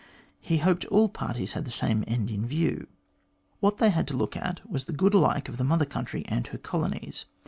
[0.39, 2.87] He hoped all parties had the same end in view.
[3.59, 6.47] "What they had to look at was the good alike of the Mother Country and
[6.47, 7.25] her colonies.